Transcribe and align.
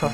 En 0.00 0.06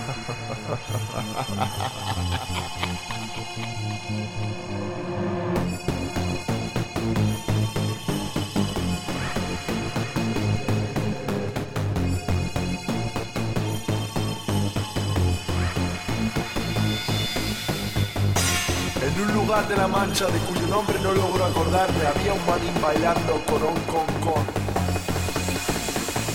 un 19.21 19.35
lugar 19.35 19.69
de 19.69 19.77
la 19.77 19.87
Mancha 19.87 20.27
de 20.29 20.39
cuyo 20.39 20.67
nombre 20.67 20.99
no 21.01 21.13
logro 21.13 21.45
acordarme 21.45 22.07
había 22.07 22.33
un 22.33 22.47
manín 22.47 22.73
bailando 22.81 23.45
corón 23.45 23.75
con 23.87 24.07
con. 24.23 24.47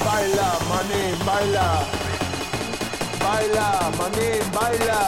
Baila, 0.06 0.54
manín, 0.70 1.26
baila. 1.26 1.89
Baila, 3.30 3.92
manín, 4.00 4.42
baila. 4.52 5.02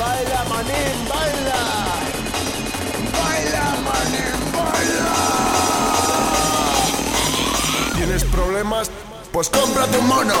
Baila, 0.00 0.40
manín, 0.50 0.96
baila. 1.10 1.60
Baila, 3.16 3.64
manín, 3.86 4.38
baila. 4.56 5.14
¿Tienes 7.94 8.24
problemas? 8.24 8.90
Pues 9.32 9.48
cómprate 9.48 9.96
un 9.96 10.08
mono. 10.08 10.34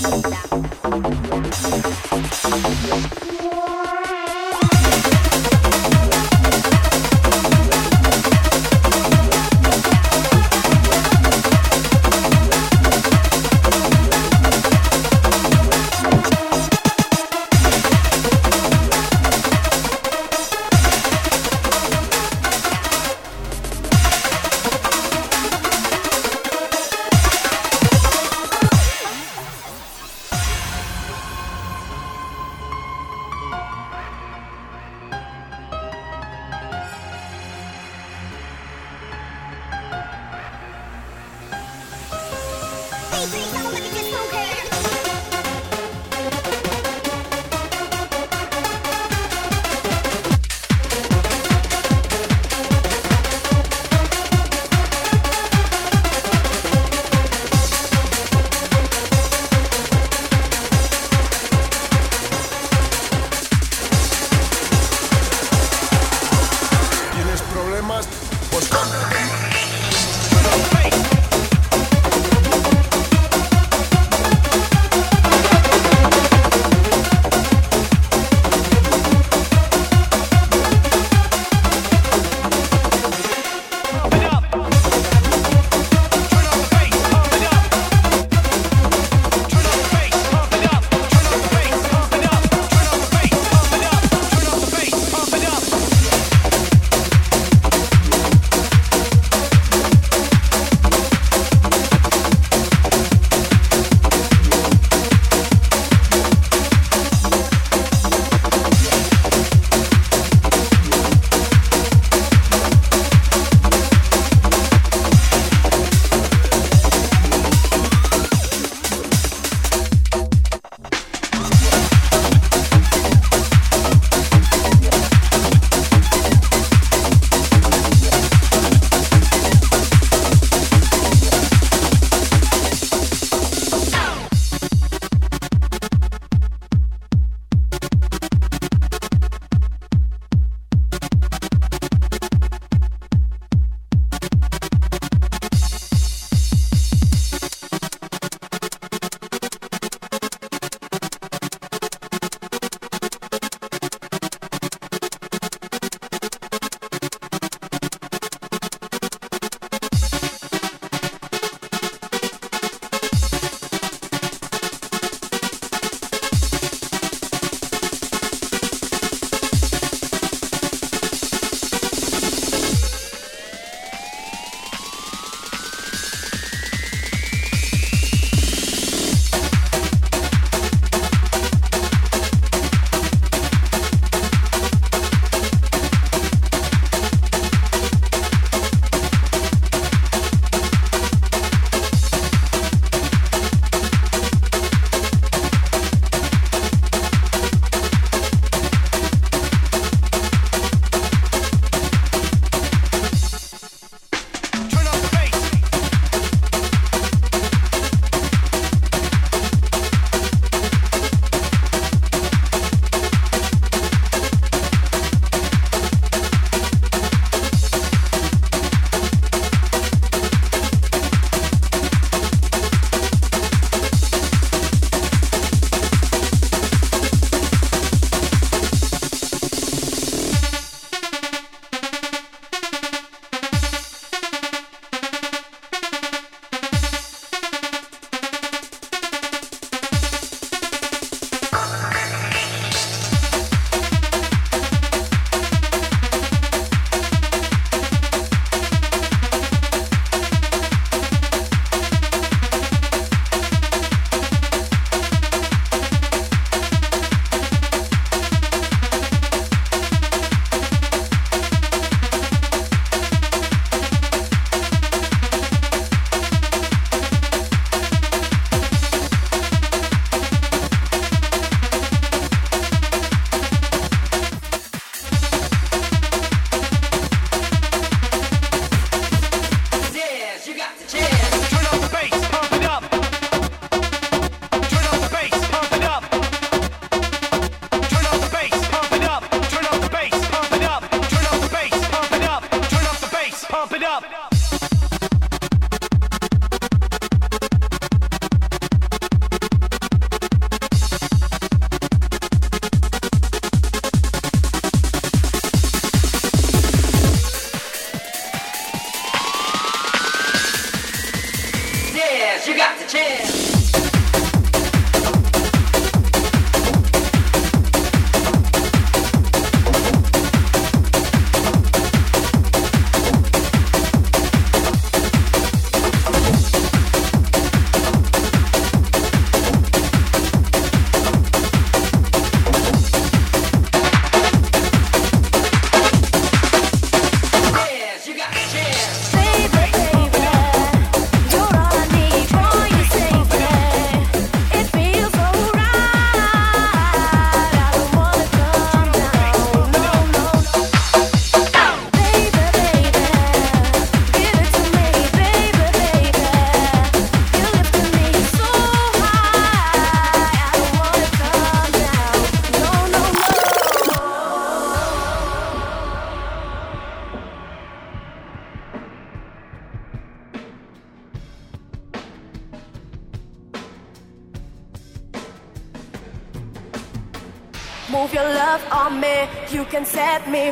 down. 0.00 0.49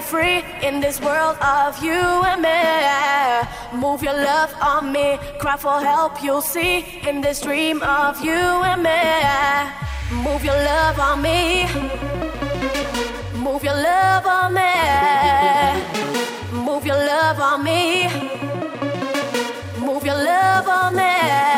Free 0.00 0.44
in 0.62 0.80
this 0.80 1.00
world 1.00 1.36
of 1.40 1.82
you 1.82 1.92
and 1.92 2.42
me. 2.42 3.78
Move 3.78 4.02
your 4.02 4.14
love 4.14 4.54
on 4.60 4.92
me. 4.92 5.18
Cry 5.38 5.56
for 5.56 5.80
help, 5.80 6.22
you'll 6.22 6.40
see 6.40 6.84
in 7.06 7.20
this 7.20 7.40
dream 7.40 7.82
of 7.82 8.20
you 8.24 8.32
and 8.32 8.82
me. 8.82 9.00
Move 10.24 10.44
your 10.44 10.56
love 10.56 10.98
on 10.98 11.22
me. 11.22 11.66
Move 13.36 13.64
your 13.64 13.74
love 13.74 14.26
on 14.26 14.54
me. 14.54 14.72
Move 16.52 16.86
your 16.86 16.96
love 16.96 17.40
on 17.40 17.64
me. 17.64 18.08
Move 19.78 20.04
your 20.04 20.14
love 20.16 20.68
on 20.68 20.96
me. 20.96 21.57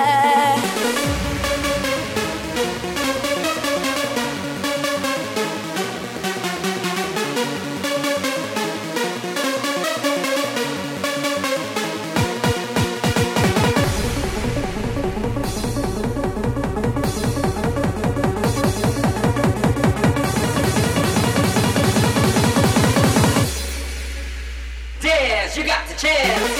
this. 26.10 26.59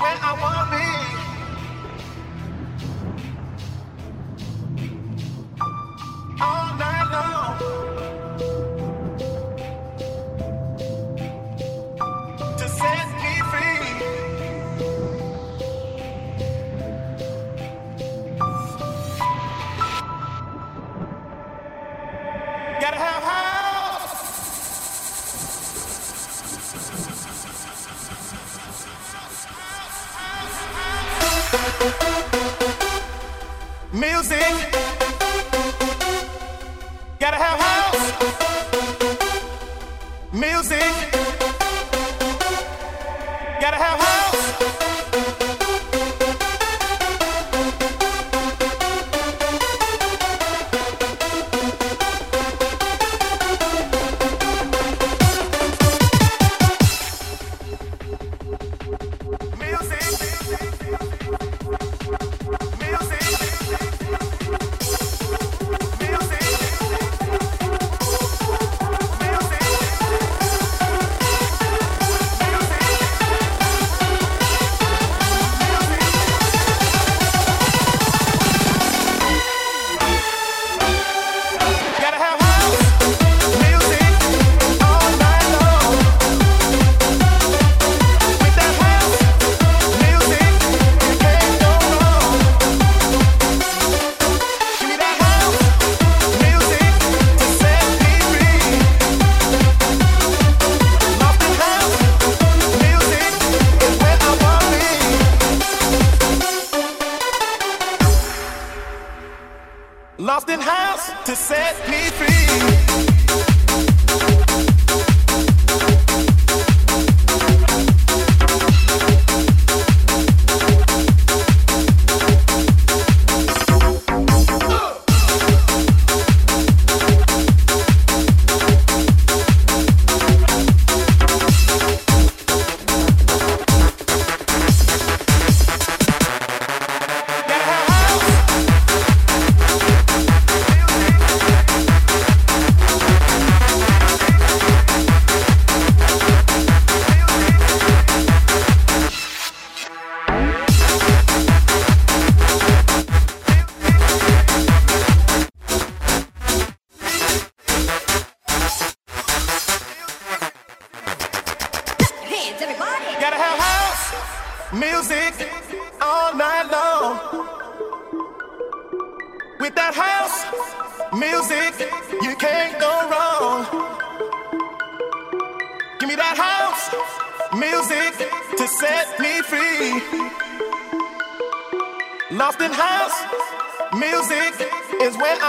where 0.00 0.18
I 0.22 0.32
want. 0.34 0.57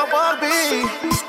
I 0.01 0.05
wanna 0.13 1.19
be. 1.19 1.28